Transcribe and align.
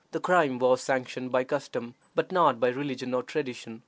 The 0.13 0.19
crime 0.19 0.57
was 0.57 0.81
sanctioned 0.81 1.31
by 1.31 1.43
custom, 1.43 1.93
but 2.15 2.31
not 2.31 2.59
by 2.59 2.69
religion 2.69 3.13
or 3.13 3.21
tradition. 3.21 3.79